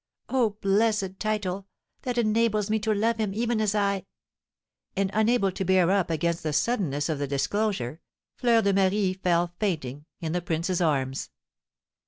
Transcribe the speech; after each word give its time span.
Oh, 0.29 0.57
blessed 0.61 1.19
title, 1.19 1.67
that 2.01 2.17
enables 2.17 2.71
me 2.71 2.79
to 2.79 2.91
love 2.91 3.17
him 3.17 3.35
even 3.35 3.61
as 3.61 3.75
I" 3.75 4.07
And 4.97 5.11
unable 5.13 5.51
to 5.51 5.63
bear 5.63 5.91
up 5.91 6.09
against 6.09 6.41
the 6.41 6.53
suddenness 6.53 7.07
of 7.07 7.19
the 7.19 7.27
disclosure, 7.27 8.01
Fleur 8.35 8.63
de 8.63 8.73
Marie 8.73 9.13
fell 9.13 9.53
fainting 9.59 10.05
in 10.19 10.31
the 10.31 10.41
prince's 10.41 10.81
arms. 10.81 11.29